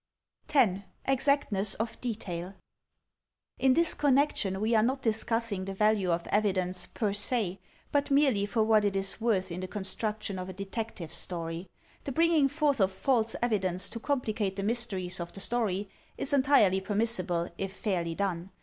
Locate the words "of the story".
15.19-15.87